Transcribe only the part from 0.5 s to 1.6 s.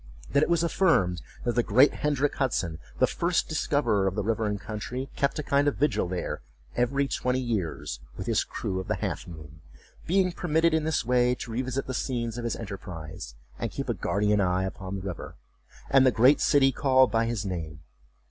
affirmed that